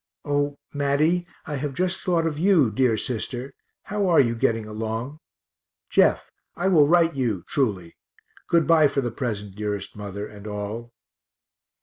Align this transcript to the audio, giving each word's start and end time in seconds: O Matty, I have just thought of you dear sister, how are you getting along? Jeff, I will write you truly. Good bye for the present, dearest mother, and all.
O 0.25 0.57
Matty, 0.73 1.27
I 1.45 1.57
have 1.57 1.75
just 1.75 2.01
thought 2.01 2.25
of 2.25 2.39
you 2.39 2.71
dear 2.71 2.97
sister, 2.97 3.53
how 3.83 4.07
are 4.07 4.19
you 4.19 4.33
getting 4.33 4.65
along? 4.65 5.19
Jeff, 5.91 6.31
I 6.55 6.69
will 6.69 6.87
write 6.87 7.13
you 7.15 7.43
truly. 7.45 7.93
Good 8.47 8.65
bye 8.65 8.87
for 8.87 9.01
the 9.01 9.11
present, 9.11 9.53
dearest 9.55 9.95
mother, 9.95 10.25
and 10.25 10.47
all. 10.47 10.91